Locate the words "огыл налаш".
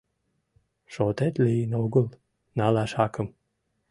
1.83-2.91